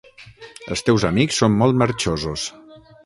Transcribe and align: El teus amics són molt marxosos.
El 0.75 0.79
teus 0.87 1.05
amics 1.09 1.37
són 1.43 1.53
molt 1.59 1.81
marxosos. 1.83 2.47